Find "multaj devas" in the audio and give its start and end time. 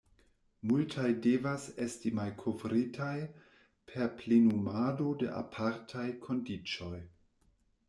0.69-1.65